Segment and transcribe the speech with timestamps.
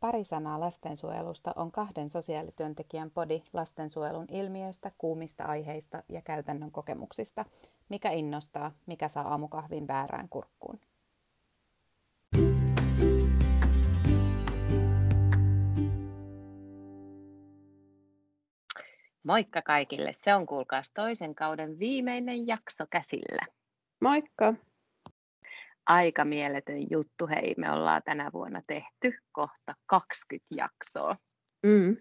[0.00, 7.44] Pari sanaa lastensuojelusta on kahden sosiaalityöntekijän podi lastensuojelun ilmiöistä, kuumista aiheista ja käytännön kokemuksista.
[7.88, 10.80] Mikä innostaa, mikä saa aamukahvin väärään kurkkuun.
[19.22, 23.46] Moikka kaikille, se on kuulkaas toisen kauden viimeinen jakso käsillä.
[24.00, 24.54] Moikka!
[25.90, 27.26] Aika mieletön juttu.
[27.26, 31.16] Hei, me ollaan tänä vuonna tehty kohta 20 jaksoa.
[31.62, 31.96] Mm.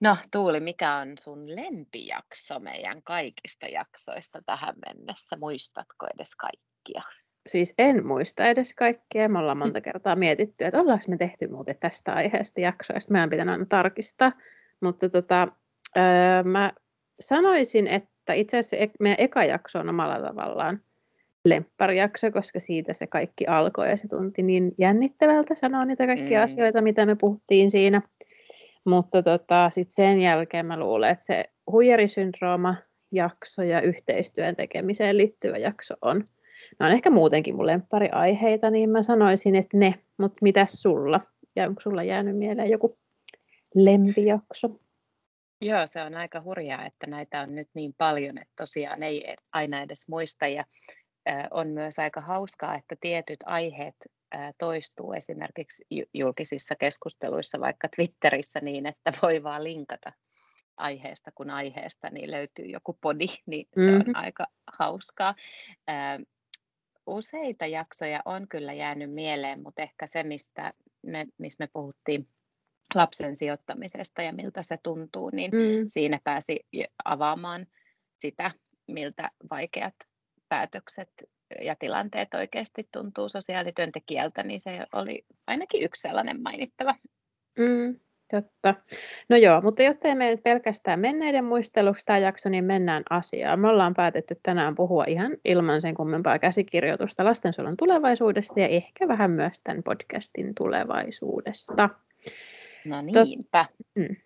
[0.00, 5.36] No Tuuli, mikä on sun lempijakso meidän kaikista jaksoista tähän mennessä?
[5.36, 7.02] Muistatko edes kaikkia?
[7.48, 9.28] Siis en muista edes kaikkia.
[9.28, 13.12] Me ollaan monta kertaa mietitty, että ollaanko me tehty muuten tästä aiheesta jaksoista.
[13.12, 14.32] Meidän pitää aina tarkistaa.
[14.80, 15.48] Mutta tota,
[15.96, 16.72] öö, mä
[17.20, 20.80] sanoisin, että itse asiassa meidän eka jakso on omalla tavallaan
[21.44, 26.44] lempparijakso, koska siitä se kaikki alkoi ja se tunti niin jännittävältä sanoa niitä kaikkia mm.
[26.44, 28.02] asioita, mitä me puhuttiin siinä.
[28.84, 32.74] Mutta tota, sitten sen jälkeen mä luulen, että se huijarisyndrooma
[33.12, 36.24] jakso ja yhteistyön tekemiseen liittyvä jakso on.
[36.80, 41.20] Ne on ehkä muutenkin mun lemppariaiheita, niin mä sanoisin, että ne, mutta mitäs sulla?
[41.56, 42.98] Ja onko sulla jäänyt mieleen joku
[43.74, 44.68] lempijakso?
[45.60, 49.82] Joo, se on aika hurjaa, että näitä on nyt niin paljon, että tosiaan ei aina
[49.82, 50.46] edes muista.
[50.46, 50.64] Ja
[51.50, 53.94] on myös aika hauskaa, että tietyt aiheet
[54.58, 60.12] toistuu esimerkiksi julkisissa keskusteluissa, vaikka Twitterissä niin, että voi vaan linkata
[60.76, 64.12] aiheesta kun aiheesta, niin löytyy joku podi, niin se on mm-hmm.
[64.14, 64.46] aika
[64.78, 65.34] hauskaa.
[67.06, 72.28] Useita jaksoja on kyllä jäänyt mieleen, mutta ehkä se, mistä me, missä me puhuttiin
[72.94, 75.84] lapsen sijoittamisesta ja miltä se tuntuu, niin mm.
[75.86, 76.66] siinä pääsi
[77.04, 77.66] avaamaan
[78.20, 78.50] sitä,
[78.86, 79.94] miltä vaikeat
[80.52, 81.08] päätökset
[81.60, 86.94] ja tilanteet oikeasti tuntuu sosiaalityöntekijältä, niin se oli ainakin yksi sellainen mainittava.
[87.58, 88.00] Mm,
[88.30, 88.74] totta.
[89.28, 93.60] No joo, mutta jotta ei mene pelkästään menneiden muisteluksi tämä jakso, niin mennään asiaan.
[93.60, 99.30] Me ollaan päätetty tänään puhua ihan ilman sen kummempaa käsikirjoitusta lastensuojelun tulevaisuudesta ja ehkä vähän
[99.30, 101.88] myös tämän podcastin tulevaisuudesta.
[102.86, 103.66] No niinpä.
[103.68, 103.86] Tot...
[103.94, 104.16] Mm.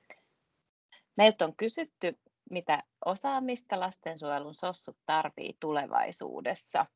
[1.17, 2.17] Meiltä on kysytty
[2.51, 6.87] mitä osaamista lastensuojelun sossut tarvii tulevaisuudessa.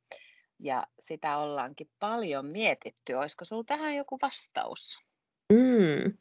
[0.58, 3.14] Ja sitä ollaankin paljon mietitty.
[3.14, 4.98] Olisiko sinulla tähän joku vastaus?
[5.52, 6.12] Mm.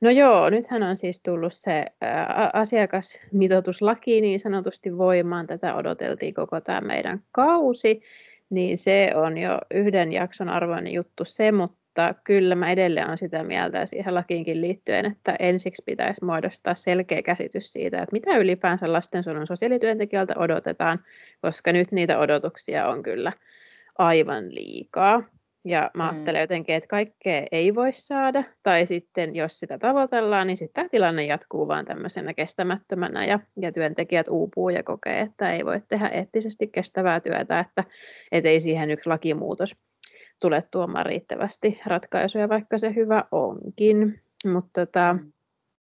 [0.00, 5.46] No joo, nythän on siis tullut se ä, asiakasmitoituslaki niin sanotusti voimaan.
[5.46, 8.02] Tätä odoteltiin koko tämä meidän kausi,
[8.50, 13.18] niin se on jo yhden jakson arvoinen juttu se, mutta mutta kyllä mä edelleen olen
[13.18, 18.92] sitä mieltä siihen lakiinkin liittyen, että ensiksi pitäisi muodostaa selkeä käsitys siitä, että mitä ylipäänsä
[18.92, 20.98] lastensuojelun sosiaalityöntekijältä odotetaan,
[21.42, 23.32] koska nyt niitä odotuksia on kyllä
[23.98, 25.22] aivan liikaa.
[25.64, 26.10] Ja mä mm.
[26.10, 30.88] ajattelen jotenkin, että kaikkea ei voi saada, tai sitten jos sitä tavoitellaan, niin sitten tämä
[30.88, 36.08] tilanne jatkuu vaan tämmöisenä kestämättömänä, ja, ja työntekijät uupuu ja kokee, että ei voi tehdä
[36.08, 37.84] eettisesti kestävää työtä, että
[38.32, 39.76] et ei siihen yksi lakimuutos
[40.40, 44.20] tule tuomaan riittävästi ratkaisuja, vaikka se hyvä onkin.
[44.52, 45.16] Mutta tota,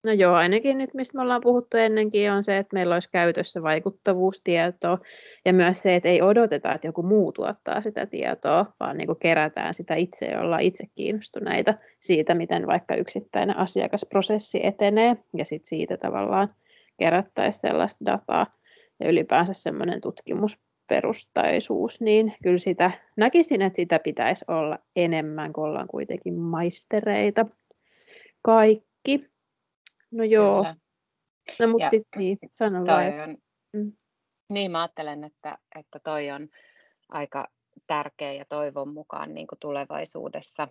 [0.05, 3.63] no joo, ainakin nyt mistä me ollaan puhuttu ennenkin on se, että meillä olisi käytössä
[3.63, 4.99] vaikuttavuustietoa
[5.45, 9.19] ja myös se, että ei odoteta, että joku muu tuottaa sitä tietoa, vaan niin kuin
[9.19, 15.69] kerätään sitä itse ja ollaan itse kiinnostuneita siitä, miten vaikka yksittäinen asiakasprosessi etenee ja sitten
[15.69, 16.55] siitä tavallaan
[16.99, 18.47] kerättäisiin sellaista dataa
[19.01, 20.59] ja ylipäänsä semmoinen tutkimus
[20.89, 27.47] perustaisuus, niin kyllä sitä näkisin, että sitä pitäisi olla enemmän, kun ollaan kuitenkin maistereita
[28.43, 29.21] kaikki.
[30.11, 30.63] No joo.
[30.63, 30.77] Kyllä.
[31.61, 33.21] No mutta sitten niin, sano vaan.
[33.21, 33.37] On,
[33.73, 33.93] mm.
[34.49, 36.49] Niin mä ajattelen, että, että toi on
[37.09, 37.49] aika
[37.87, 40.69] tärkeä ja toivon mukaan niin kuin tulevaisuudessa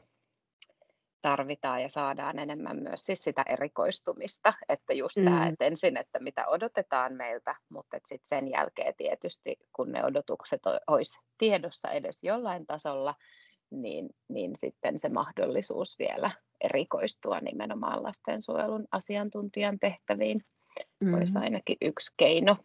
[1.22, 5.26] tarvitaan ja saadaan enemmän myös siis sitä erikoistumista, että just mm.
[5.26, 10.62] tämä, että ensin, että mitä odotetaan meiltä, mutta sitten sen jälkeen tietysti, kun ne odotukset
[10.88, 13.16] olisi tiedossa edes jollain tasolla,
[13.72, 20.42] niin, niin sitten se mahdollisuus vielä erikoistua nimenomaan lastensuojelun asiantuntijan tehtäviin
[21.00, 21.14] mm.
[21.14, 22.58] olisi ainakin yksi keino.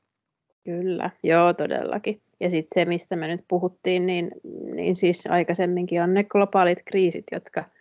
[0.64, 2.22] Kyllä, joo todellakin.
[2.40, 4.31] Ja sitten se, mistä me nyt puhuttiin, niin,
[4.75, 7.64] niin siis aikaisemminkin on ne globaalit kriisit, jotka–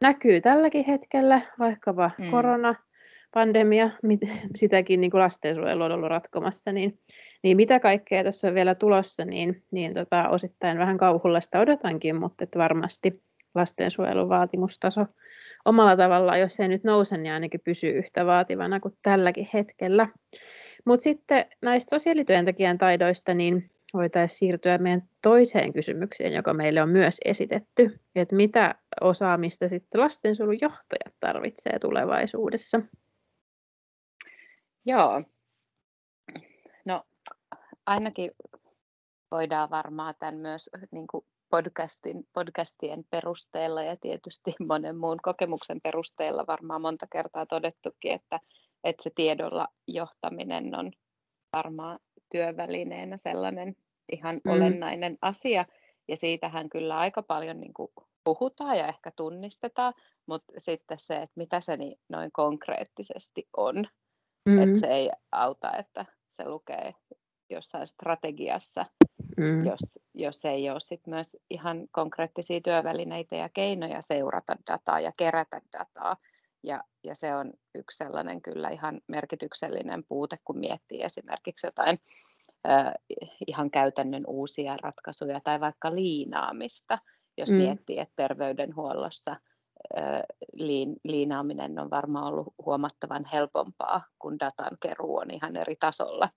[0.00, 2.30] näkyy tälläkin hetkellä, vaikkapa mm.
[2.30, 2.74] korona,
[3.34, 3.90] pandemia,
[4.56, 6.98] sitäkin niin kuin lastensuojelu on ollut ratkomassa, niin,
[7.42, 12.44] niin mitä kaikkea tässä on vielä tulossa, niin, niin tota, osittain vähän kauhullista odotankin, mutta
[12.44, 13.22] että varmasti
[13.54, 15.06] lastensuojelun vaatimustaso
[15.64, 20.08] omalla tavallaan, jos se nyt nouse, niin ainakin pysyy yhtä vaativana kuin tälläkin hetkellä.
[20.84, 27.16] Mutta sitten näistä sosiaalityöntekijän taidoista, niin voitaisiin siirtyä meidän toiseen kysymykseen, joka meille on myös
[27.24, 32.80] esitetty, että mitä osaamista sitten lastensuojelun johtajat tarvitsee tulevaisuudessa?
[34.86, 35.22] Joo.
[36.84, 37.02] No
[37.86, 38.30] ainakin
[39.30, 46.44] voidaan varmaan tämän myös niin kuin podcastin, podcastien perusteella ja tietysti monen muun kokemuksen perusteella
[46.46, 48.40] varmaan monta kertaa todettukin, että,
[48.84, 50.92] että se tiedolla johtaminen on
[51.56, 51.98] varmaan
[52.30, 53.76] työvälineenä sellainen
[54.12, 54.52] ihan mm.
[54.52, 55.64] olennainen asia.
[56.08, 57.90] Ja siitähän kyllä aika paljon niin kuin
[58.24, 59.94] puhutaan ja ehkä tunnistetaan,
[60.26, 63.86] mutta sitten se, että mitä se niin noin konkreettisesti on.
[64.48, 64.58] Mm.
[64.58, 66.94] Että se ei auta, että se lukee
[67.50, 68.86] jossain strategiassa,
[69.36, 69.66] mm.
[69.66, 75.60] jos, jos ei ole sit myös ihan konkreettisia työvälineitä ja keinoja seurata dataa ja kerätä
[75.72, 76.16] dataa.
[76.62, 81.98] Ja, ja se on yksi sellainen kyllä ihan merkityksellinen puute, kun miettii esimerkiksi jotain
[82.68, 82.92] äh,
[83.46, 86.98] ihan käytännön uusia ratkaisuja tai vaikka liinaamista,
[87.38, 87.56] jos mm.
[87.56, 89.36] miettii, että terveydenhuollossa
[90.52, 96.28] liin, liinaaminen on varmaan ollut huomattavan helpompaa, kun datan keruu on ihan eri tasolla.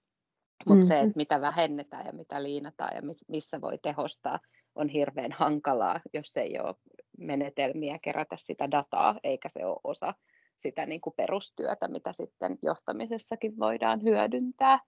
[0.69, 0.87] Mutta mm-hmm.
[0.87, 4.39] se, että mitä vähennetään ja mitä liinataan ja missä voi tehostaa,
[4.75, 6.75] on hirveän hankalaa, jos ei ole
[7.21, 10.13] menetelmiä kerätä sitä dataa, eikä se ole osa
[10.57, 14.79] sitä niin kuin perustyötä, mitä sitten johtamisessakin voidaan hyödyntää.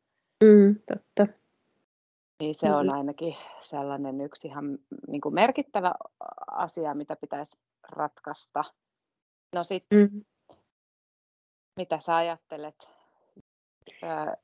[0.43, 1.33] Mm, totta.
[2.39, 4.77] Niin se on ainakin sellainen yksi ihan
[5.07, 5.91] niin kuin merkittävä
[6.51, 7.57] asia, mitä pitäisi
[7.89, 8.63] ratkaista.
[9.55, 10.21] No sitten, mm.
[11.75, 12.89] mitä sä ajattelet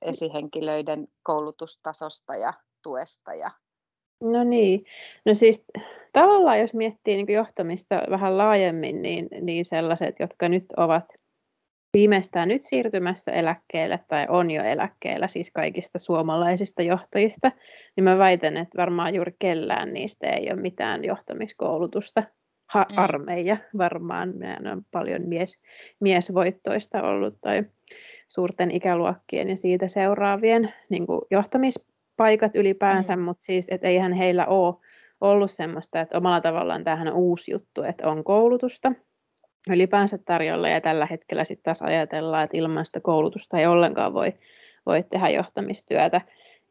[0.01, 3.51] esihenkilöiden koulutustasosta ja tuesta ja
[4.21, 4.86] No niin,
[5.25, 5.66] no siis
[6.13, 11.06] tavallaan jos miettii niin johtamista vähän laajemmin, niin, niin sellaiset, jotka nyt ovat
[11.94, 17.51] viimeistään nyt siirtymässä eläkkeelle tai on jo eläkkeellä, siis kaikista suomalaisista johtajista,
[17.95, 22.24] niin mä väitän, että varmaan juuri kellään niistä ei ole mitään johtamiskoulutusta.
[22.74, 22.98] Ha- mm.
[22.98, 25.60] armeija varmaan, meidän on paljon mies,
[26.00, 27.63] miesvoittoista ollut tai
[28.27, 31.06] suurten ikäluokkien ja siitä seuraavien niin
[32.19, 33.21] johtamispaikat ylipäänsä, mm.
[33.21, 34.75] mutta siis, että eihän heillä ole
[35.21, 38.92] ollut semmoista, että omalla tavallaan tämähän on uusi juttu, että on koulutusta,
[39.69, 44.33] ylipäänsä tarjolla ja tällä hetkellä sitten taas ajatellaan, että ilman sitä koulutusta ei ollenkaan voi,
[44.86, 46.21] voi tehdä johtamistyötä.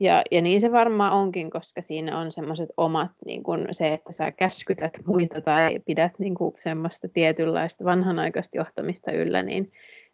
[0.01, 4.13] Ja, ja niin se varmaan onkin, koska siinä on semmoiset omat, niin kun se, että
[4.13, 9.67] sä käskytät muita tai pidät niin kun semmoista tietynlaista vanhanaikaista johtamista yllä, niin,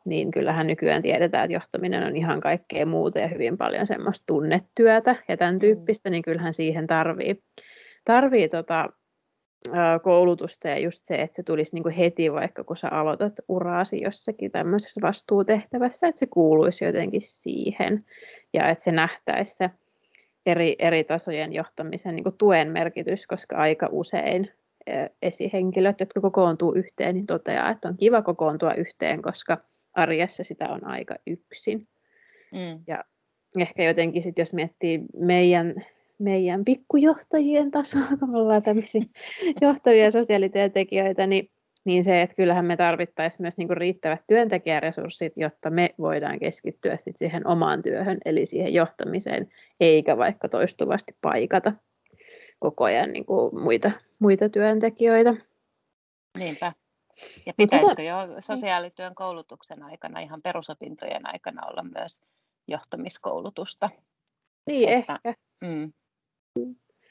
[0.04, 5.16] niin kyllähän nykyään tiedetään, että johtaminen on ihan kaikkea muuta ja hyvin paljon semmoista tunnetyötä
[5.28, 5.58] ja tämän mm.
[5.58, 7.42] tyyppistä, niin kyllähän siihen tarvii,
[8.04, 8.88] tarvii tota,
[10.02, 14.50] koulutusta ja just se, että se tulisi niin heti vaikka kun sä aloitat uraasi jossakin
[14.50, 17.98] tämmöisessä vastuutehtävässä, että se kuuluisi jotenkin siihen
[18.52, 19.70] ja että se nähtäisi se
[20.46, 24.48] eri, eri tasojen johtamisen niin tuen merkitys, koska aika usein
[25.22, 29.58] esihenkilöt, jotka kokoontuu yhteen, niin toteaa, että on kiva kokoontua yhteen, koska
[29.94, 31.82] arjessa sitä on aika yksin.
[32.52, 32.84] Mm.
[32.86, 33.04] Ja
[33.58, 35.74] ehkä jotenkin sitten, jos miettii meidän
[36.18, 39.02] meidän pikkujohtajien tasoa, kun me ollaan tämmöisiä
[39.60, 41.50] johtavia sosiaalityöntekijöitä, niin,
[41.84, 46.96] niin se, että kyllähän me tarvittaisiin myös niin kuin riittävät työntekijäresurssit, jotta me voidaan keskittyä
[46.96, 49.48] sit siihen omaan työhön, eli siihen johtamiseen,
[49.80, 51.72] eikä vaikka toistuvasti paikata
[52.58, 55.34] koko ajan niin kuin muita, muita työntekijöitä.
[56.38, 56.72] Niinpä.
[57.46, 62.22] Ja pitäisikö jo sosiaalityön koulutuksen aikana, ihan perusopintojen aikana olla myös
[62.68, 63.90] johtamiskoulutusta?
[64.66, 65.40] Niin, että, ehkä.
[65.60, 65.92] Mm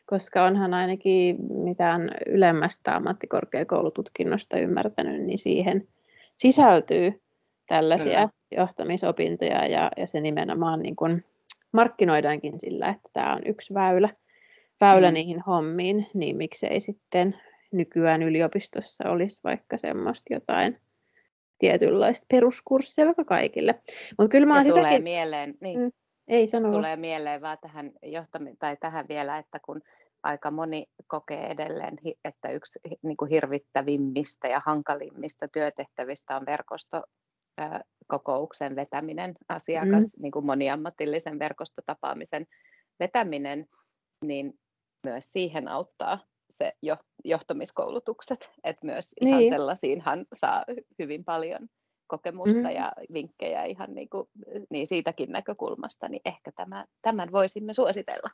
[0.06, 5.88] koska onhan ainakin mitään ylemmästä ammattikorkeakoulututkinnosta ymmärtänyt, niin siihen
[6.38, 7.22] sisältyy
[7.68, 8.30] tällaisia Kyllä.
[8.52, 11.26] johtamisopintoja ja, ja se nimenomaan niin kuin
[11.72, 14.10] markkinoidaankin sillä, että tämä on yksi väylä,
[14.82, 15.14] väylä mm.
[15.14, 17.36] niihin hommiin, niin miksei sitten
[17.74, 20.76] nykyään yliopistossa olisi vaikka semmoista jotain
[21.60, 23.82] tietynlaista peruskurssia vaikka kaikille.
[24.20, 24.84] Mutta kyllä mä sitäkin...
[24.84, 25.80] tulee mieleen, niin.
[25.80, 25.92] Mm.
[26.28, 26.72] Ei sano.
[26.72, 29.82] Tulee mieleen vaan tähän, johtami- tai tähän vielä, että kun
[30.24, 37.04] aika moni kokee edelleen, että yksi niin kuin hirvittävimmistä ja hankalimmista työtehtävistä on verkosto
[38.08, 40.22] kokouksen vetäminen, asiakas, mm.
[40.22, 42.46] niin kuin moniammatillisen verkostotapaamisen
[43.00, 43.66] vetäminen,
[44.26, 44.54] niin
[45.04, 46.20] myös siihen auttaa
[46.58, 46.74] se
[47.24, 49.54] johtamiskoulutukset, että myös ihan niin.
[49.54, 50.66] sellaisiinhan saa
[51.00, 51.70] hyvin paljon
[52.08, 52.70] kokemusta mm.
[52.70, 54.28] ja vinkkejä ihan niin, kuin,
[54.70, 58.30] niin siitäkin näkökulmasta, niin ehkä tämä, tämän voisimme suositella.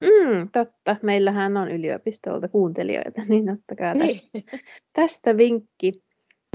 [0.00, 0.96] Mm, totta.
[1.02, 4.44] Meillähän on yliopistolta kuuntelijoita, niin ottakaa tästä, niin.
[4.92, 6.02] tästä vinkki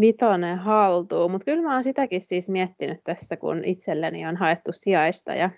[0.01, 1.31] vitonen haltuun.
[1.31, 5.49] Mutta kyllä mä oon sitäkin siis miettinyt tässä, kun itselleni on haettu sijaista ja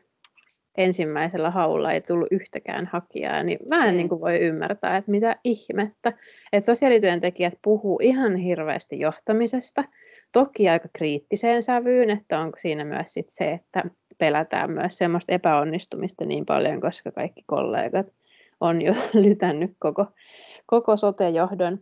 [0.77, 3.98] ensimmäisellä haulla ei tullut yhtäkään hakijaa, niin mä en mm.
[3.98, 6.13] niin kuin voi ymmärtää, että mitä ihmettä.
[6.53, 9.84] Että sosiaalityöntekijät puhuu ihan hirveästi johtamisesta,
[10.32, 13.84] toki aika kriittiseen sävyyn, että onko siinä myös sit se, että
[14.17, 18.08] pelätään myös semmoista epäonnistumista niin paljon, koska kaikki kollegat
[18.62, 20.05] on jo lytännyt koko,
[20.65, 21.79] koko sote-johdon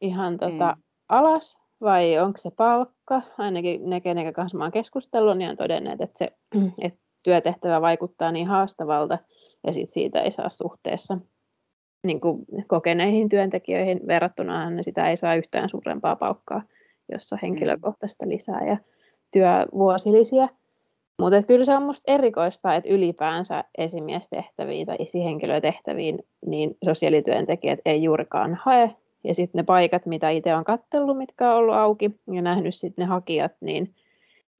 [0.00, 0.82] ihan tota mm.
[1.08, 3.22] alas, vai onko se palkka?
[3.38, 6.32] Ainakin ne, kenen kanssa mä oon keskustellut, niin on todenneet, että, se,
[6.82, 9.18] että työtehtävä vaikuttaa niin haastavalta,
[9.66, 11.18] ja sit siitä ei saa suhteessa
[12.04, 16.62] niin kuin kokeneihin työntekijöihin verrattuna, ne sitä ei saa yhtään suurempaa palkkaa,
[17.12, 17.40] jos on mm.
[17.42, 18.76] henkilökohtaista lisää ja
[19.30, 20.48] työvuosilisiä.
[21.18, 28.54] Mutta kyllä se on minusta erikoista, että ylipäänsä esimiestehtäviin tai esihenkilötehtäviin niin sosiaalityöntekijät ei juurikaan
[28.54, 28.94] hae.
[29.24, 33.02] Ja sitten ne paikat, mitä itse on kattellut, mitkä on ollut auki ja nähnyt sitten
[33.02, 33.94] ne hakijat, niin,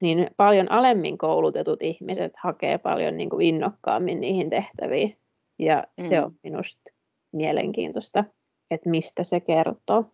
[0.01, 5.17] niin paljon alemmin koulutetut ihmiset hakee paljon niin kuin innokkaammin niihin tehtäviin.
[5.59, 6.07] Ja mm.
[6.09, 6.91] se on minusta
[7.31, 8.23] mielenkiintoista,
[8.71, 10.05] että mistä se kertoo.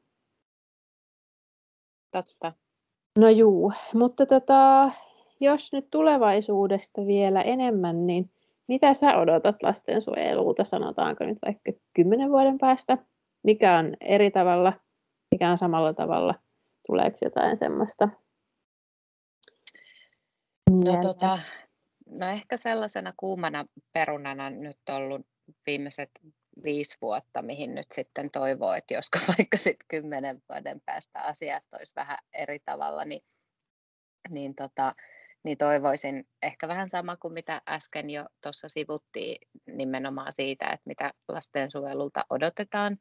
[2.12, 2.54] Totta.
[3.20, 4.92] No juu, mutta tota,
[5.40, 8.32] jos nyt tulevaisuudesta vielä enemmän, niin
[8.68, 12.98] mitä sä odotat lastensuojelulta, sanotaanko nyt vaikka kymmenen vuoden päästä?
[13.44, 14.74] Mikä on eri tavalla,
[15.32, 16.36] mikä on samalla tavalla?
[16.88, 18.10] Tuleeko jotain semmoista?
[20.96, 21.40] No, tota,
[22.10, 25.28] no ehkä sellaisena kuumana perunana nyt ollut
[25.66, 26.10] viimeiset
[26.64, 31.96] viisi vuotta, mihin nyt sitten toivoo, että josko vaikka sitten kymmenen vuoden päästä asiat olisi
[31.96, 33.22] vähän eri tavalla, niin,
[34.30, 34.94] niin tota,
[35.44, 41.14] niin toivoisin ehkä vähän sama kuin mitä äsken jo tuossa sivuttiin nimenomaan siitä, että mitä
[41.28, 42.98] lastensuojelulta odotetaan,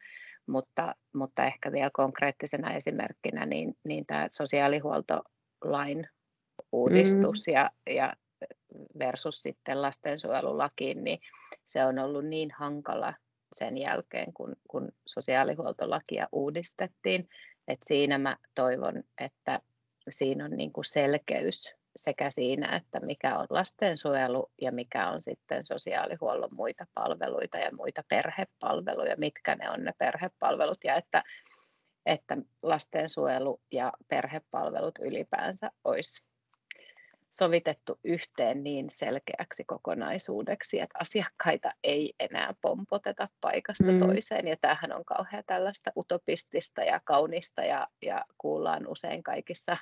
[0.46, 6.08] mutta, mutta ehkä vielä konkreettisena esimerkkinä niin, niin tämä sosiaalihuoltolain
[6.76, 7.52] uudistus mm.
[7.52, 8.12] ja, ja
[8.98, 11.18] versus sitten lastensuojelulakiin, niin
[11.66, 13.14] se on ollut niin hankala
[13.52, 17.28] sen jälkeen, kun, kun sosiaalihuoltolakia uudistettiin,
[17.68, 19.60] että siinä mä toivon, että
[20.10, 25.66] siinä on niin kuin selkeys sekä siinä, että mikä on lastensuojelu ja mikä on sitten
[25.66, 31.22] sosiaalihuollon muita palveluita ja muita perhepalveluja, mitkä ne on ne perhepalvelut ja että,
[32.06, 36.24] että lastensuojelu ja perhepalvelut ylipäänsä olisi
[37.30, 43.98] sovitettu yhteen niin selkeäksi kokonaisuudeksi, että asiakkaita ei enää pompoteta paikasta mm.
[43.98, 44.48] toiseen.
[44.48, 49.76] Ja tämähän on kauhean tällaista utopistista ja kaunista ja, ja kuullaan usein kaikissa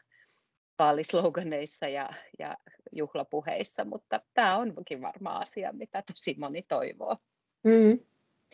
[0.79, 2.09] vaalisloganeissa ja,
[2.39, 2.57] ja
[2.93, 7.17] juhlapuheissa, mutta tämä onkin varmaan asia, mitä tosi moni toivoo.
[7.65, 7.99] Mm.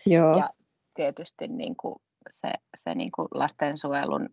[0.07, 0.39] Joo.
[0.39, 0.51] Ja
[0.95, 1.95] tietysti niin kuin
[2.37, 4.29] se, se niin kuin lastensuojelun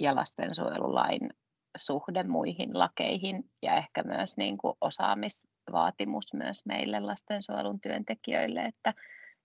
[0.00, 1.30] ja lastensuojelulain
[1.78, 8.94] suhde muihin lakeihin ja ehkä myös niin kuin osaamisvaatimus myös meille lastensuojelun työntekijöille, että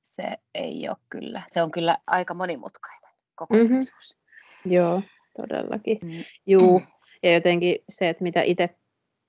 [0.03, 4.17] se ei ole kyllä, se on kyllä aika monimutkainen kokonaisuus.
[4.17, 4.73] Mm-hmm.
[4.73, 5.01] Joo,
[5.37, 5.99] todellakin.
[6.01, 6.09] Mm.
[6.45, 6.81] Juu,
[7.23, 8.69] ja jotenkin se, että mitä itse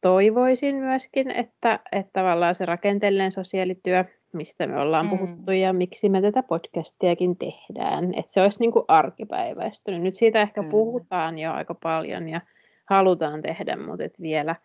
[0.01, 5.11] toivoisin myöskin, että, että tavallaan se rakenteellinen sosiaalityö, mistä me ollaan mm.
[5.11, 10.03] puhuttu ja miksi me tätä podcastiakin tehdään, että se olisi niin kuin arkipäiväistynyt.
[10.03, 10.69] Nyt siitä ehkä mm.
[10.69, 12.41] puhutaan jo aika paljon ja
[12.85, 14.57] halutaan tehdä, mutta et vielä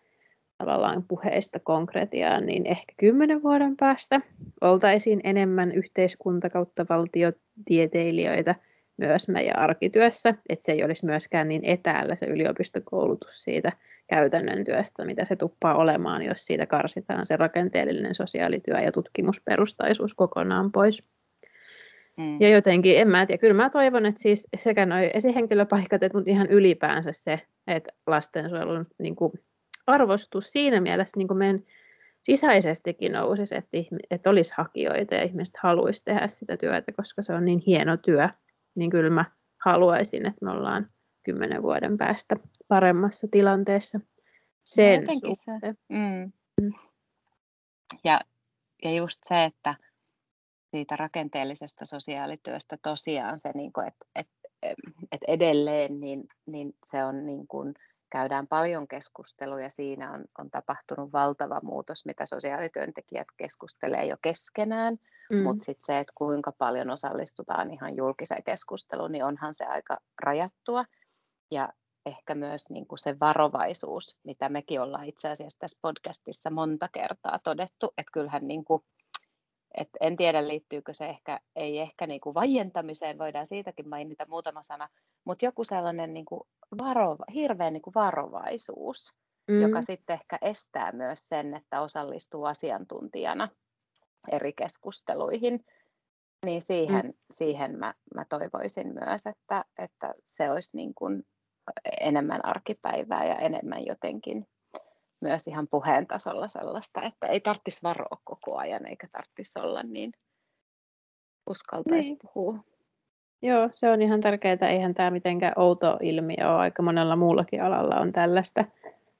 [0.58, 4.20] tavallaan puheista konkretiaan, niin ehkä kymmenen vuoden päästä
[4.60, 8.54] oltaisiin enemmän yhteiskunta kautta valtiotieteilijöitä–
[8.98, 13.72] myös meidän arkityössä, että se ei olisi myöskään niin etäällä se yliopistokoulutus siitä
[14.06, 20.72] käytännön työstä, mitä se tuppaa olemaan, jos siitä karsitaan se rakenteellinen sosiaalityö ja tutkimusperustaisuus kokonaan
[20.72, 21.02] pois.
[22.16, 22.40] Mm.
[22.40, 26.30] Ja jotenkin, en mä tiedä, kyllä mä toivon, että siis sekä nuo esihenkilöpaikat, että mutta
[26.30, 27.40] ihan ylipäänsä se,
[27.76, 29.32] että lastensuojelun niin kuin,
[29.86, 31.62] arvostus siinä mielessä niin kuin meidän
[32.22, 33.76] sisäisestikin nousisi, että,
[34.10, 38.28] että olisi hakijoita ja ihmiset haluaisi tehdä sitä työtä, koska se on niin hieno työ
[38.78, 39.24] niin kyllä mä
[39.64, 40.86] haluaisin, että me ollaan
[41.22, 42.36] kymmenen vuoden päästä
[42.68, 44.00] paremmassa tilanteessa
[44.64, 45.78] sen suhteen.
[45.88, 46.32] Mm.
[46.60, 46.72] Mm.
[48.04, 48.20] Ja,
[48.84, 49.74] ja just se, että
[50.70, 54.28] siitä rakenteellisesta sosiaalityöstä tosiaan se, niin että et,
[55.12, 57.74] et edelleen niin, niin se on niin kuin,
[58.10, 59.70] käydään paljon keskusteluja.
[59.70, 64.96] Siinä on, on tapahtunut valtava muutos, mitä sosiaalityöntekijät keskustelee jo keskenään.
[65.30, 65.42] Mm.
[65.42, 70.84] Mutta sitten se, että kuinka paljon osallistutaan ihan julkiseen keskusteluun, niin onhan se aika rajattua.
[71.50, 71.68] Ja
[72.06, 77.38] ehkä myös niin kuin se varovaisuus, mitä mekin ollaan itse asiassa tässä podcastissa monta kertaa
[77.44, 78.82] todettu, että kyllähän niin kuin,
[79.74, 84.62] et en tiedä liittyykö se ehkä, ei ehkä niin kuin vaientamiseen, voidaan siitäkin mainita muutama
[84.62, 84.88] sana,
[85.24, 86.40] mutta joku sellainen niin kuin
[86.82, 89.14] varova, hirveä niin kuin varovaisuus,
[89.48, 89.62] mm.
[89.62, 93.48] joka sitten ehkä estää myös sen, että osallistuu asiantuntijana
[94.32, 95.64] eri keskusteluihin.
[96.46, 97.12] Niin siihen, mm.
[97.30, 101.22] siihen mä, mä toivoisin myös, että, että se olisi niin kuin
[102.00, 104.46] enemmän arkipäivää ja enemmän jotenkin
[105.20, 110.12] myös ihan puheen tasolla sellaista, että ei tarvitsisi varoa koko ajan eikä tarvitsisi olla niin
[111.50, 112.18] uskaltaisi niin.
[112.22, 112.58] puhua.
[113.42, 114.68] Joo, se on ihan tärkeää.
[114.68, 116.58] Eihän tämä mitenkään outo ilmiö ole.
[116.58, 118.64] Aika monella muullakin alalla on tällaista.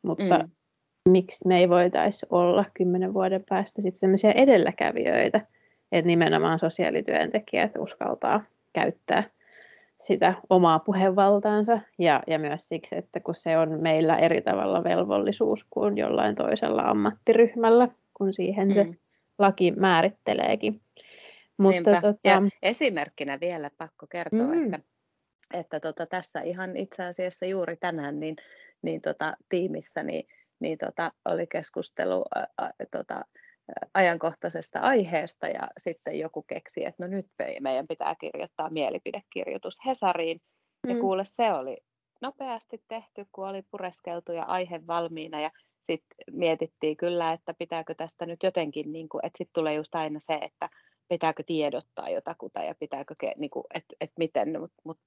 [0.02, 0.50] Mutta mm.
[1.08, 5.40] miksi me ei voitaisi olla kymmenen vuoden päästä sitten sellaisia edelläkävijöitä,
[5.92, 8.40] että nimenomaan sosiaalityöntekijät uskaltaa
[8.72, 9.24] käyttää
[9.98, 15.66] sitä omaa puhevaltaansa ja, ja myös siksi, että kun se on meillä eri tavalla velvollisuus
[15.70, 18.72] kuin jollain toisella ammattiryhmällä, kun siihen mm.
[18.74, 18.86] se
[19.38, 20.80] laki määritteleekin.
[21.56, 22.18] Mutta tota...
[22.24, 24.64] ja esimerkkinä vielä pakko kertoa, mm.
[24.64, 24.80] että,
[25.54, 28.36] että tota, tässä ihan itse asiassa juuri tänään niin,
[28.82, 30.28] niin tota, tiimissä niin,
[30.60, 33.24] niin tota, oli keskustelu ä, ä, tota,
[33.94, 37.26] ajankohtaisesta aiheesta ja sitten joku keksi, että no nyt
[37.60, 40.40] meidän pitää kirjoittaa mielipidekirjoitus Hesariin.
[40.88, 41.00] Ja mm.
[41.00, 41.76] kuule, se oli
[42.20, 48.26] nopeasti tehty, kun oli pureskeltu ja aihe valmiina ja sitten mietittiin kyllä, että pitääkö tästä
[48.26, 50.68] nyt jotenkin, niin kuin, että sitten tulee just aina se, että
[51.08, 54.98] pitääkö tiedottaa jotakuta ja pitääkö, niin kuin, että, että miten, mutta mut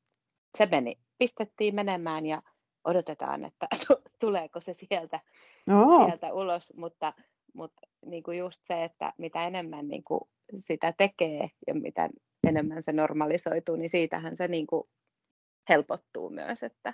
[0.57, 2.41] se meni, pistettiin menemään ja
[2.83, 3.67] odotetaan, että
[4.21, 5.19] tuleeko se sieltä,
[5.69, 6.05] oh.
[6.05, 7.13] sieltä ulos, mutta
[7.53, 10.21] mutta niin kuin just se, että mitä enemmän niin kuin
[10.57, 12.09] sitä tekee ja mitä
[12.47, 14.83] enemmän se normalisoituu, niin siitähän se niin kuin
[15.69, 16.93] helpottuu myös, että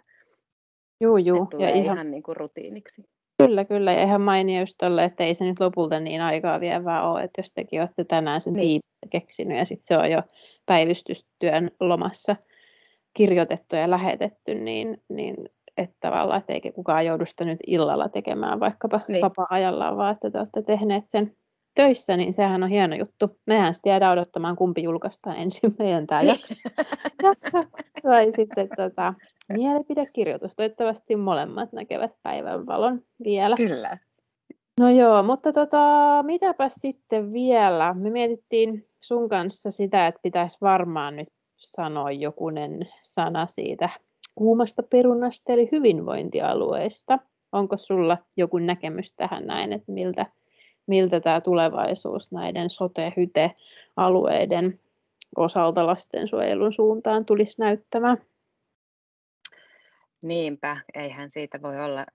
[1.02, 1.38] Juu, juu.
[1.38, 3.04] Se tulee ja ihan, ihan niin kuin rutiiniksi.
[3.38, 3.94] Kyllä, kyllä.
[3.94, 7.40] Ja ihan mainio just tolle, että ei se nyt lopulta niin aikaa vievää ole, että
[7.40, 8.62] jos tekin olette tänään sen niin.
[8.62, 10.22] tiimissä keksinyt ja sitten se on jo
[10.66, 12.36] päivystystyön lomassa
[13.14, 15.36] kirjoitettu ja lähetetty, niin, niin
[15.77, 19.22] että tavallaan, että eikä kukaan joudu sitä nyt illalla tekemään vaikkapa niin.
[19.22, 21.36] vapaa-ajallaan, vaan että te olette tehneet sen
[21.75, 23.39] töissä, niin sehän on hieno juttu.
[23.46, 26.39] Mehän sitten jäädään odottamaan, kumpi julkaistaan ensin meidän tämä niin.
[27.24, 27.60] jakso.
[28.03, 29.13] Tai sitten tota,
[29.53, 30.55] mielipidekirjoitus.
[30.55, 33.55] Toivottavasti molemmat näkevät päivänvalon vielä.
[33.55, 33.98] Kyllä.
[34.79, 35.83] No joo, mutta tota,
[36.25, 37.94] mitäpä sitten vielä?
[37.94, 43.90] Me mietittiin sun kanssa sitä, että pitäisi varmaan nyt sanoa jokunen sana siitä
[44.38, 47.20] kuumasta perunasta eli hyvinvointialueista.
[47.52, 50.26] Onko sulla joku näkemys tähän näin, että miltä,
[50.88, 54.80] miltä tämä tulevaisuus näiden sote-hyte-alueiden
[55.36, 58.18] osalta lastensuojelun suuntaan tulisi näyttämään?
[60.24, 62.06] Niinpä, eihän siitä voi olla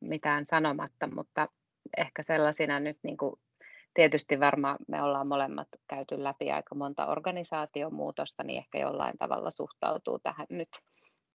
[0.00, 1.48] mitään sanomatta, mutta
[1.96, 3.40] ehkä sellaisina nyt niin kuin
[3.94, 10.18] tietysti varmaan me ollaan molemmat käyty läpi aika monta organisaatiomuutosta, niin ehkä jollain tavalla suhtautuu
[10.18, 10.68] tähän nyt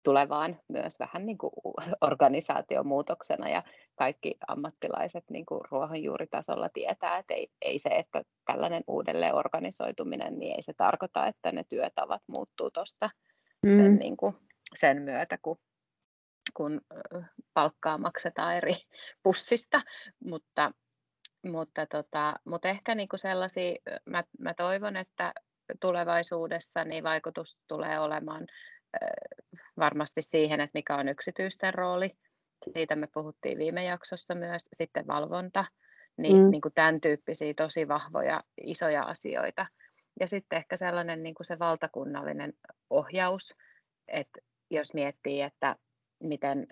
[0.02, 1.52] tulevaan myös vähän niin kuin
[2.10, 3.62] organisaatiomuutoksena ja
[3.94, 10.56] kaikki ammattilaiset niin kuin ruohonjuuritasolla tietää, että ei, ei se, että tällainen uudelleen organisoituminen, niin
[10.56, 13.10] ei se tarkoita, että ne työtavat muuttuu tuosta
[13.62, 13.78] mm.
[13.78, 14.34] sen, niin kuin
[14.74, 15.56] sen myötä, kun,
[16.56, 16.80] kun
[17.54, 18.74] palkkaa maksetaan eri
[19.22, 19.82] pussista,
[20.24, 20.72] mutta,
[21.46, 25.32] mutta, tota, mutta ehkä niin kuin sellaisia, mä, mä toivon, että
[25.80, 28.46] tulevaisuudessa niin vaikutus tulee olemaan
[29.78, 32.16] varmasti siihen, että mikä on yksityisten rooli.
[32.72, 34.68] Siitä me puhuttiin viime jaksossa myös.
[34.72, 35.64] Sitten valvonta,
[36.16, 36.50] niin, mm.
[36.50, 39.66] niin kuin tämän tyyppisiä tosi vahvoja, isoja asioita.
[40.20, 42.52] Ja sitten ehkä sellainen niin kuin se valtakunnallinen
[42.90, 43.54] ohjaus,
[44.08, 45.76] että jos miettii, että
[46.20, 46.66] miten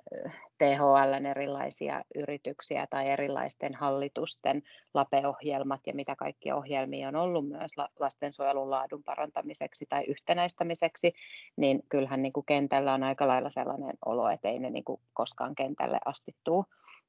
[0.58, 4.62] THLn erilaisia yrityksiä tai erilaisten hallitusten
[4.94, 11.12] LAPE-ohjelmat ja mitä kaikkia ohjelmia on ollut myös lastensuojelun laadun parantamiseksi tai yhtenäistämiseksi,
[11.56, 15.00] niin kyllähän niin kuin kentällä on aika lailla sellainen olo, että ei ne niin kuin
[15.12, 16.64] koskaan kentälle asti tuu.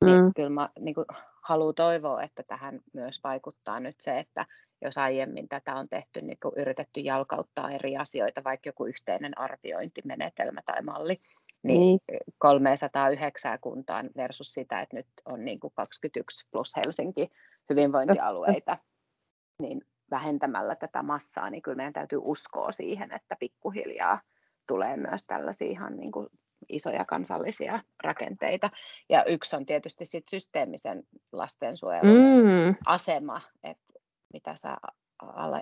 [0.05, 0.23] Niin mm.
[0.23, 1.05] Niin kyllä mä niin kuin
[1.41, 4.45] haluan toivoa, että tähän myös vaikuttaa nyt se, että
[4.81, 10.61] jos aiemmin tätä on tehty, niin kuin yritetty jalkauttaa eri asioita, vaikka joku yhteinen arviointimenetelmä
[10.65, 11.21] tai malli,
[11.63, 11.99] niin, niin
[12.37, 17.29] 309 kuntaan versus sitä, että nyt on niin kuin 21 plus Helsinki
[17.69, 18.77] hyvinvointialueita,
[19.61, 24.21] niin vähentämällä tätä massaa, niin kyllä meidän täytyy uskoa siihen, että pikkuhiljaa
[24.67, 26.27] tulee myös tällaisia ihan niin kuin
[26.69, 28.69] isoja kansallisia rakenteita.
[29.09, 32.75] Ja yksi on tietysti sit systeemisen lastensuojelun mm.
[32.85, 33.93] asema, että
[34.33, 34.77] mitä sä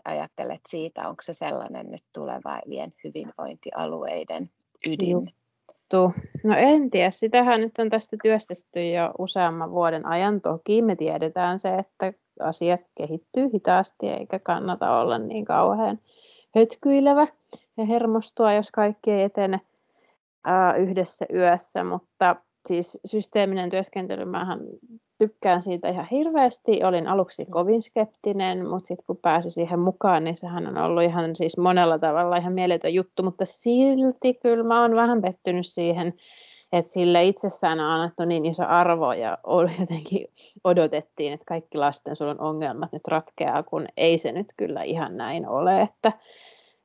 [0.06, 4.52] ajattelet siitä, onko se sellainen nyt tulevien hyvinvointialueiden
[4.86, 5.10] ydin?
[5.10, 5.37] Juh
[5.94, 6.14] juttu.
[6.44, 10.42] No en tiedä, sitähän nyt on tästä työstetty jo useamman vuoden ajan.
[10.42, 16.00] Toki me tiedetään se, että asiat kehittyy hitaasti eikä kannata olla niin kauhean
[16.56, 17.28] hötkyilevä
[17.78, 19.62] ja hermostua, jos kaikki ei etene
[20.44, 22.36] ää, yhdessä yössä, mutta
[22.68, 24.60] siis systeeminen työskentely, mähän
[25.18, 26.84] tykkään siitä ihan hirveästi.
[26.84, 27.52] Olin aluksi mm.
[27.52, 32.00] kovin skeptinen, mutta sitten kun pääsi siihen mukaan, niin sehän on ollut ihan siis monella
[32.00, 36.14] tavalla ihan mieletön juttu, mutta silti kyllä mä oon vähän pettynyt siihen,
[36.74, 39.38] että sille itsessään on annettu niin iso arvo ja
[39.80, 40.28] jotenkin
[40.64, 45.82] odotettiin, että kaikki lastensuojelun ongelmat nyt ratkeaa, kun ei se nyt kyllä ihan näin ole,
[45.82, 46.12] että,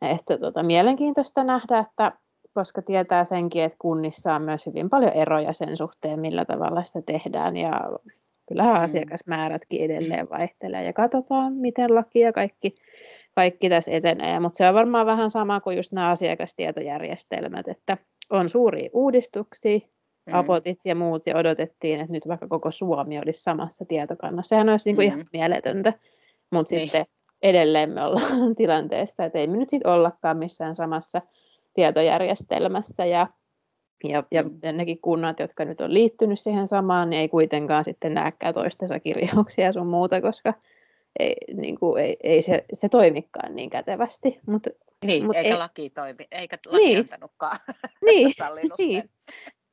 [0.03, 2.13] että tota, mielenkiintoista nähdä, että
[2.55, 7.03] koska tietää senkin, että kunnissa on myös hyvin paljon eroja sen suhteen, millä tavalla sitä
[7.03, 7.81] tehdään ja
[8.49, 8.85] kyllähän mm.
[8.85, 12.75] asiakasmäärätkin edelleen vaihtelee ja katsotaan, miten laki ja kaikki,
[13.35, 17.97] kaikki tässä etenee, mutta se on varmaan vähän sama kuin just nämä asiakastietojärjestelmät, että
[18.31, 19.79] on suuria uudistuksia,
[20.27, 20.35] mm.
[20.35, 24.49] apotit ja muut, ja odotettiin, että nyt vaikka koko Suomi olisi samassa tietokannassa.
[24.49, 25.15] Sehän olisi niin kuin mm.
[25.15, 25.93] ihan mieletöntä,
[26.51, 26.83] mutta niin.
[26.91, 27.07] sitten
[27.43, 31.23] edelleen me ollaan tilanteessa, että ei me nyt sitten ollakaan missään samassa
[31.75, 33.27] tietojärjestelmässä, ja
[34.09, 38.55] ja, ja nekin kunnat, jotka nyt on liittynyt siihen samaan, niin ei kuitenkaan sitten näkään
[38.55, 40.55] toistensa kirjauksia ja sun muuta, koska
[41.19, 44.41] ei, niin kuin, ei, ei se, se toimikaan niin kätevästi.
[44.47, 44.67] Mut,
[45.05, 47.57] niin, mut eikä ei, laki toimi, eikä laki niin, antanutkaan
[48.07, 49.11] niin, sallinut niin, sen.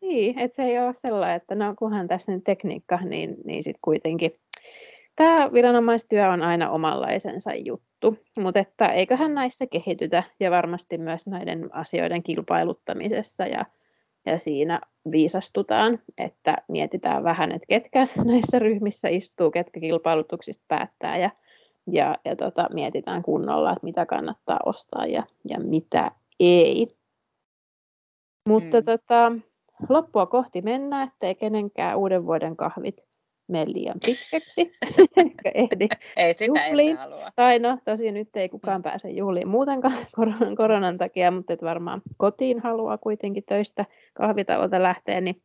[0.01, 3.79] Niin, että se ei ole sellainen, että no kunhan tässä nyt tekniikka, niin, niin sitten
[3.81, 4.31] kuitenkin
[5.19, 11.69] tämä viranomaistyö on aina omanlaisensa juttu, mutta että eiköhän näissä kehitytä ja varmasti myös näiden
[11.75, 13.65] asioiden kilpailuttamisessa ja
[14.25, 21.29] ja siinä viisastutaan, että mietitään vähän, että ketkä näissä ryhmissä istuu, ketkä kilpailutuksista päättää ja,
[21.91, 26.87] ja, ja tota, mietitään kunnolla, että mitä kannattaa ostaa ja, ja mitä ei.
[28.49, 28.85] Mutta mm.
[28.85, 29.31] tota,
[29.89, 33.08] loppua kohti mennään, ettei kenenkään uuden vuoden kahvit
[33.49, 34.61] mene liian pitkäksi,
[35.17, 36.97] eikä ehdi Ei sitä juhliin.
[36.97, 37.31] halua.
[37.35, 42.01] Tai no, tosi nyt ei kukaan pääse juhliin muutenkaan koronan, koronan takia, mutta et varmaan
[42.17, 45.21] kotiin haluaa kuitenkin töistä kahvitauolta lähteä.
[45.21, 45.35] Niin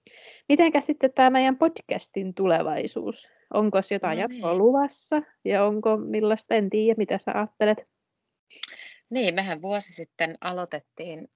[0.49, 3.31] mitenkä sitten tämä meidän podcastin tulevaisuus?
[3.55, 4.59] Onko jotain no jatkoa niin.
[4.59, 7.85] luvassa ja onko millaista, en tiedä, mitä sä ajattelet?
[9.11, 11.29] Niin, mehän vuosi sitten aloitettiin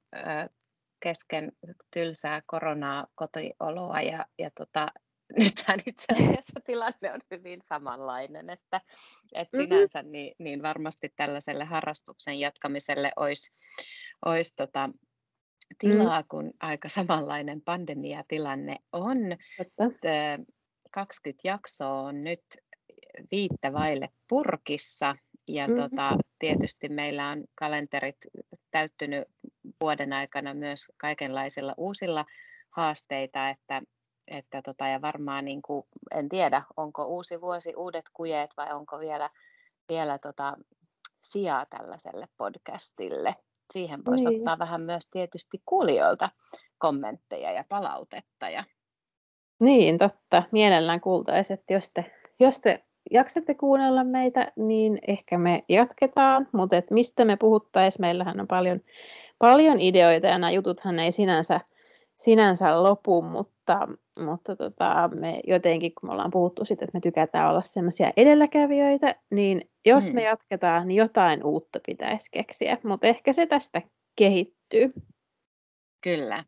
[1.01, 1.53] kesken
[1.91, 4.89] tylsää koronaa kotioloa ja, ja tota,
[5.37, 8.81] nythän itse asiassa tilanne on hyvin samanlainen, että,
[9.35, 9.75] että mm-hmm.
[9.75, 13.53] sinänsä niin, niin varmasti tällaiselle harrastuksen jatkamiselle olisi,
[14.25, 14.91] olisi tota,
[15.79, 16.27] tilaa, mm.
[16.29, 19.19] kun aika samanlainen pandemiatilanne on.
[19.61, 20.39] Että
[20.91, 22.45] 20 jaksoa on nyt
[23.31, 25.17] viittä vaille purkissa
[25.49, 25.83] ja mm-hmm.
[25.83, 28.17] tota, tietysti meillä on kalenterit
[28.71, 29.29] täyttynyt
[29.81, 32.25] vuoden aikana myös kaikenlaisilla uusilla
[32.71, 33.83] haasteita, että
[34.39, 38.99] että tota, ja varmaan niin kuin, en tiedä, onko uusi vuosi uudet kujeet vai onko
[38.99, 39.31] vielä,
[39.89, 40.57] vielä tota,
[41.25, 43.37] sijaa tällaiselle podcastille.
[43.73, 44.39] Siihen voisi niin.
[44.39, 46.31] ottaa vähän myös tietysti kuulijoilta
[46.79, 48.49] kommentteja ja palautetta.
[48.49, 48.65] Ja...
[49.61, 50.43] Niin, totta.
[50.53, 56.77] Mielellään kuultaisiin, että jos te, jos te jaksatte kuunnella meitä, niin ehkä me jatketaan, mutta
[56.77, 58.81] et mistä me puhuttaisiin, meillähän on paljon,
[59.39, 61.61] paljon ideoita ja nämä jututhan ei sinänsä
[62.19, 63.89] sinänsä lopu, mutta,
[64.25, 69.15] mutta tota, me jotenkin, kun me ollaan puhuttu siitä, että me tykätään olla semmoisia edelläkävijöitä,
[69.31, 70.15] niin jos mm.
[70.15, 73.83] me jatketaan, niin jotain uutta pitäisi keksiä, mutta ehkä se tästä
[74.17, 74.93] kehittyy.
[76.01, 76.45] Kyllä.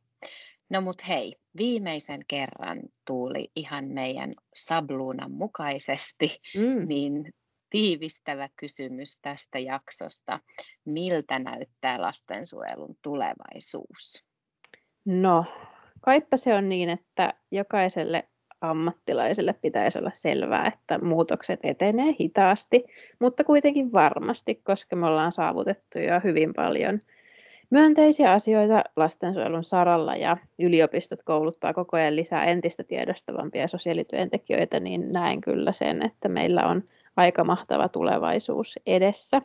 [0.71, 6.89] No mut hei, viimeisen kerran tuuli ihan meidän sabluunan mukaisesti, mm.
[6.89, 7.35] niin
[7.71, 10.41] tiivistävä kysymys tästä jaksosta.
[10.85, 14.25] Miltä näyttää lastensuojelun tulevaisuus?
[15.05, 15.45] No,
[16.01, 18.25] kaipa se on niin, että jokaiselle
[18.61, 22.85] ammattilaiselle pitäisi olla selvää, että muutokset etenee hitaasti,
[23.19, 27.01] mutta kuitenkin varmasti, koska me ollaan saavutettu jo hyvin paljon
[27.71, 35.41] myönteisiä asioita lastensuojelun saralla ja yliopistot kouluttaa koko ajan lisää entistä tiedostavampia sosiaalityöntekijöitä, niin näen
[35.41, 36.83] kyllä sen, että meillä on
[37.17, 39.43] aika mahtava tulevaisuus edessä.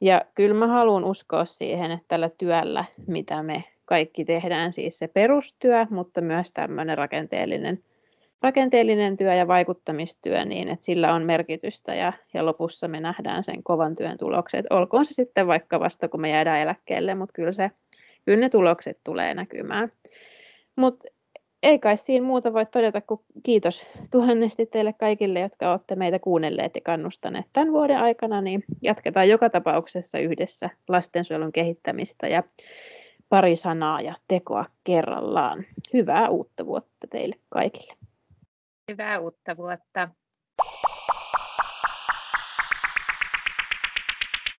[0.00, 5.08] Ja kyllä mä haluan uskoa siihen, että tällä työllä, mitä me kaikki tehdään siis se
[5.08, 7.78] perustyö, mutta myös tämmöinen rakenteellinen,
[8.42, 13.62] rakenteellinen työ ja vaikuttamistyö niin, että sillä on merkitystä ja, ja lopussa me nähdään sen
[13.62, 14.66] kovan työn tulokset.
[14.70, 17.70] Olkoon se sitten vaikka vasta, kun me jäädään eläkkeelle, mutta kyllä, se,
[18.24, 19.90] kyllä ne tulokset tulee näkymään.
[20.76, 21.08] Mutta
[21.64, 26.74] ei kai siinä muuta voi todeta kuin kiitos tuhannesti teille kaikille, jotka olette meitä kuunnelleet
[26.74, 32.42] ja kannustaneet tämän vuoden aikana, niin jatketaan joka tapauksessa yhdessä lastensuojelun kehittämistä ja
[33.34, 35.64] pari sanaa ja tekoa kerrallaan.
[35.92, 37.94] Hyvää uutta vuotta teille kaikille.
[38.90, 40.08] Hyvää uutta vuotta.